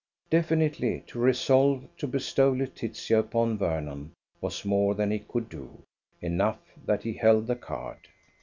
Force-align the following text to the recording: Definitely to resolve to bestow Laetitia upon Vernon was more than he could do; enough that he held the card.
Definitely 0.31 1.03
to 1.05 1.19
resolve 1.19 1.85
to 1.97 2.07
bestow 2.07 2.51
Laetitia 2.51 3.19
upon 3.19 3.59
Vernon 3.59 4.13
was 4.41 4.65
more 4.65 4.95
than 4.95 5.11
he 5.11 5.19
could 5.19 5.47
do; 5.47 5.83
enough 6.23 6.57
that 6.87 7.03
he 7.03 7.13
held 7.13 7.45
the 7.45 7.55
card. 7.55 8.07